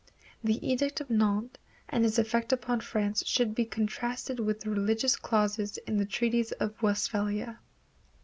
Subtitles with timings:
[0.43, 5.15] The edict of Nantes and its effect upon France should be contrasted with the religious
[5.15, 7.59] clauses in the Treaties of Westphalia.